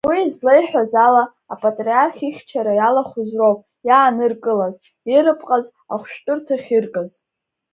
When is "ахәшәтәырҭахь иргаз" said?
5.93-7.11